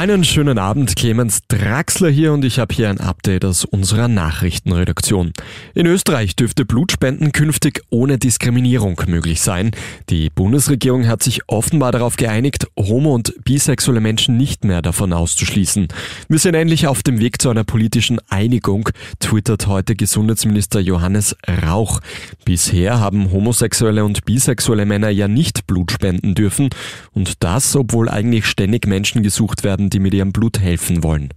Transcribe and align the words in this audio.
Einen 0.00 0.24
schönen 0.24 0.56
Abend, 0.56 0.96
Clemens 0.96 1.40
Draxler 1.48 2.08
hier 2.08 2.32
und 2.32 2.42
ich 2.42 2.58
habe 2.58 2.74
hier 2.74 2.88
ein 2.88 3.00
Update 3.00 3.44
aus 3.44 3.66
unserer 3.66 4.08
Nachrichtenredaktion. 4.08 5.34
In 5.74 5.84
Österreich 5.84 6.34
dürfte 6.34 6.64
Blutspenden 6.64 7.32
künftig 7.32 7.82
ohne 7.90 8.16
Diskriminierung 8.16 8.98
möglich 9.08 9.42
sein. 9.42 9.72
Die 10.08 10.30
Bundesregierung 10.30 11.06
hat 11.06 11.22
sich 11.22 11.42
offenbar 11.48 11.92
darauf 11.92 12.16
geeinigt, 12.16 12.66
homo- 12.78 13.14
und 13.14 13.34
bisexuelle 13.44 14.00
Menschen 14.00 14.38
nicht 14.38 14.64
mehr 14.64 14.80
davon 14.80 15.12
auszuschließen. 15.12 15.88
Wir 16.30 16.38
sind 16.38 16.54
endlich 16.54 16.86
auf 16.86 17.02
dem 17.02 17.20
Weg 17.20 17.42
zu 17.42 17.50
einer 17.50 17.64
politischen 17.64 18.20
Einigung, 18.30 18.88
twittert 19.18 19.66
heute 19.66 19.96
Gesundheitsminister 19.96 20.80
Johannes 20.80 21.36
Rauch. 21.46 22.00
Bisher 22.46 23.00
haben 23.00 23.32
homosexuelle 23.32 24.06
und 24.06 24.24
bisexuelle 24.24 24.86
Männer 24.86 25.10
ja 25.10 25.28
nicht 25.28 25.66
Blut 25.66 25.92
spenden 25.92 26.34
dürfen 26.34 26.70
und 27.12 27.44
das, 27.44 27.76
obwohl 27.76 28.08
eigentlich 28.08 28.46
ständig 28.46 28.86
Menschen 28.86 29.22
gesucht 29.22 29.62
werden, 29.62 29.89
die 29.90 29.98
mit 29.98 30.14
ihrem 30.14 30.32
Blut 30.32 30.60
helfen 30.60 31.02
wollen. 31.02 31.30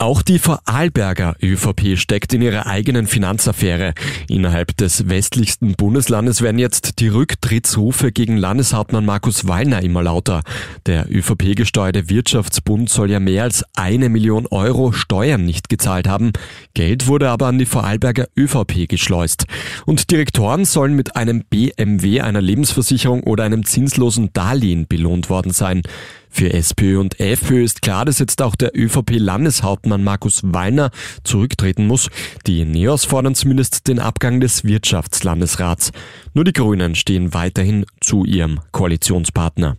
Auch 0.00 0.22
die 0.22 0.38
Vorarlberger 0.38 1.36
ÖVP 1.42 1.98
steckt 1.98 2.32
in 2.32 2.40
ihrer 2.40 2.66
eigenen 2.66 3.06
Finanzaffäre. 3.06 3.92
Innerhalb 4.30 4.74
des 4.78 5.10
westlichsten 5.10 5.74
Bundeslandes 5.74 6.40
werden 6.40 6.58
jetzt 6.58 7.00
die 7.00 7.08
Rücktrittsrufe 7.08 8.10
gegen 8.10 8.38
Landeshauptmann 8.38 9.04
Markus 9.04 9.46
Wallner 9.46 9.82
immer 9.82 10.02
lauter. 10.02 10.42
Der 10.86 11.06
ÖVP-gesteuerte 11.14 12.08
Wirtschaftsbund 12.08 12.88
soll 12.88 13.10
ja 13.10 13.20
mehr 13.20 13.42
als 13.42 13.62
eine 13.74 14.08
Million 14.08 14.46
Euro 14.46 14.92
Steuern 14.92 15.44
nicht 15.44 15.68
gezahlt 15.68 16.08
haben. 16.08 16.32
Geld 16.72 17.06
wurde 17.06 17.28
aber 17.28 17.48
an 17.48 17.58
die 17.58 17.66
Vorarlberger 17.66 18.26
ÖVP 18.38 18.88
geschleust. 18.88 19.44
Und 19.84 20.10
Direktoren 20.10 20.64
sollen 20.64 20.96
mit 20.96 21.14
einem 21.14 21.44
BMW, 21.44 22.22
einer 22.22 22.40
Lebensversicherung 22.40 23.22
oder 23.24 23.44
einem 23.44 23.66
zinslosen 23.66 24.32
Darlehen 24.32 24.86
belohnt 24.86 25.28
worden 25.28 25.52
sein. 25.52 25.82
Für 26.30 26.52
SPÖ 26.52 26.98
und 26.98 27.18
FPÖ 27.20 27.64
ist 27.64 27.82
klar, 27.82 28.04
dass 28.04 28.18
jetzt 28.18 28.40
auch 28.40 28.54
der 28.54 28.70
ÖVP-Landeshauptmann 28.74 30.02
Markus 30.02 30.40
Wallner 30.44 30.90
zurücktreten 31.24 31.86
muss. 31.86 32.08
Die 32.46 32.64
Neos 32.64 33.04
fordern 33.04 33.34
zumindest 33.34 33.88
den 33.88 33.98
Abgang 33.98 34.40
des 34.40 34.64
Wirtschaftslandesrats. 34.64 35.90
Nur 36.32 36.44
die 36.44 36.52
Grünen 36.52 36.94
stehen 36.94 37.34
weiterhin 37.34 37.84
zu 38.00 38.24
ihrem 38.24 38.60
Koalitionspartner. 38.70 39.76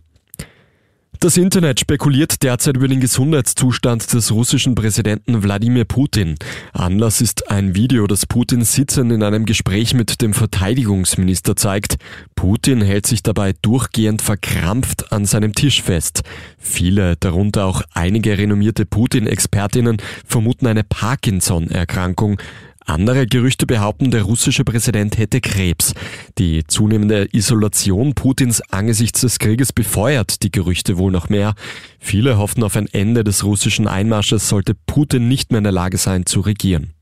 Das 1.22 1.36
Internet 1.36 1.78
spekuliert 1.78 2.42
derzeit 2.42 2.76
über 2.76 2.88
den 2.88 2.98
Gesundheitszustand 2.98 4.12
des 4.12 4.32
russischen 4.32 4.74
Präsidenten 4.74 5.44
Wladimir 5.44 5.84
Putin. 5.84 6.34
Anlass 6.72 7.20
ist 7.20 7.48
ein 7.48 7.76
Video, 7.76 8.08
das 8.08 8.26
Putin 8.26 8.64
sitzend 8.64 9.12
in 9.12 9.22
einem 9.22 9.46
Gespräch 9.46 9.94
mit 9.94 10.20
dem 10.20 10.34
Verteidigungsminister 10.34 11.54
zeigt. 11.54 11.98
Putin 12.34 12.80
hält 12.80 13.06
sich 13.06 13.22
dabei 13.22 13.54
durchgehend 13.62 14.20
verkrampft 14.20 15.12
an 15.12 15.24
seinem 15.24 15.54
Tisch 15.54 15.80
fest. 15.82 16.22
Viele, 16.58 17.14
darunter 17.14 17.66
auch 17.66 17.82
einige 17.94 18.36
renommierte 18.36 18.84
Putin-Expertinnen, 18.84 19.98
vermuten 20.26 20.66
eine 20.66 20.82
Parkinson-Erkrankung. 20.82 22.40
Andere 22.86 23.26
Gerüchte 23.26 23.66
behaupten, 23.66 24.10
der 24.10 24.22
russische 24.22 24.64
Präsident 24.64 25.18
hätte 25.18 25.40
Krebs. 25.40 25.94
Die 26.38 26.64
zunehmende 26.66 27.28
Isolation 27.32 28.14
Putins 28.14 28.60
angesichts 28.70 29.20
des 29.20 29.38
Krieges 29.38 29.72
befeuert 29.72 30.42
die 30.42 30.50
Gerüchte 30.50 30.98
wohl 30.98 31.12
noch 31.12 31.28
mehr. 31.28 31.54
Viele 31.98 32.38
hoffen 32.38 32.62
auf 32.62 32.76
ein 32.76 32.88
Ende 32.92 33.24
des 33.24 33.44
russischen 33.44 33.86
Einmarsches, 33.86 34.48
sollte 34.48 34.74
Putin 34.74 35.28
nicht 35.28 35.50
mehr 35.50 35.58
in 35.58 35.64
der 35.64 35.72
Lage 35.72 35.98
sein 35.98 36.26
zu 36.26 36.40
regieren. 36.40 36.92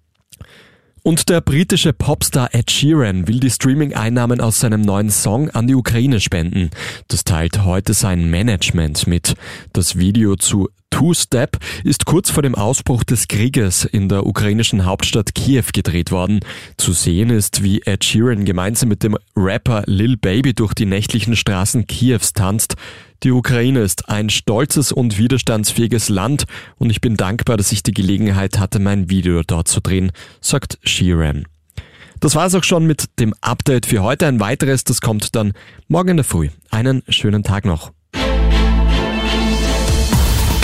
Und 1.03 1.31
der 1.31 1.41
britische 1.41 1.95
Popstar 1.95 2.51
Ed 2.53 2.71
Sheeran 2.71 3.27
will 3.27 3.41
die 3.41 3.51
Streaming-Einnahmen 3.51 4.41
aus 4.41 4.61
seinem 4.61 4.83
neuen 4.83 5.09
Song 5.09 5.49
an 5.51 5.67
die 5.67 5.75
Ukraine 5.75 6.21
spenden. 6.21 6.71
Das 7.09 7.25
teilt 7.25 7.65
heute 7.65 7.95
sein 7.95 8.29
Management 8.29 9.07
mit. 9.07 9.35
Das 9.73 9.99
Video 9.99 10.37
zu 10.37 10.69
Two-Step 10.91 11.59
ist 11.85 12.05
kurz 12.05 12.31
vor 12.31 12.43
dem 12.43 12.55
Ausbruch 12.55 13.05
des 13.05 13.29
Krieges 13.29 13.85
in 13.85 14.09
der 14.09 14.27
ukrainischen 14.27 14.85
Hauptstadt 14.85 15.35
Kiew 15.35 15.65
gedreht 15.73 16.11
worden. 16.11 16.41
Zu 16.77 16.93
sehen 16.93 17.31
ist, 17.31 17.63
wie 17.63 17.81
Ed 17.83 18.05
Sheeran 18.05 18.45
gemeinsam 18.45 18.89
mit 18.89 19.03
dem 19.03 19.17
Rapper 19.35 19.85
Lil 19.87 20.17
Baby 20.17 20.55
durch 20.55 20.75
die 20.75 20.87
nächtlichen 20.87 21.37
Straßen 21.37 21.87
Kiews 21.87 22.33
tanzt. 22.33 22.77
Die 23.23 23.31
Ukraine 23.31 23.81
ist 23.81 24.09
ein 24.09 24.31
stolzes 24.31 24.93
und 24.93 25.19
widerstandsfähiges 25.19 26.09
Land 26.09 26.45
und 26.77 26.91
ich 26.91 27.01
bin 27.01 27.17
dankbar, 27.17 27.57
dass 27.57 27.73
ich 27.73 27.83
die 27.83 27.93
Gelegenheit 27.93 28.59
hatte, 28.59 28.79
mein 28.79 29.11
Video 29.11 29.43
dort 29.47 29.69
zu 29.69 29.81
drehen, 29.81 30.13
sagt 30.41 30.79
Sheeran. 30.85 31.47
Das 32.21 32.35
war's 32.35 32.55
auch 32.55 32.65
schon 32.65 32.87
mit 32.87 33.19
dem 33.19 33.35
Update 33.41 33.87
für 33.87 34.03
heute. 34.03 34.27
Ein 34.27 34.41
weiteres, 34.41 34.85
das 34.85 35.01
kommt 35.01 35.35
dann 35.35 35.53
morgen 35.89 36.11
in 36.11 36.17
der 36.19 36.25
Früh. 36.25 36.51
Einen 36.71 37.03
schönen 37.09 37.43
Tag 37.43 37.65
noch. 37.65 37.93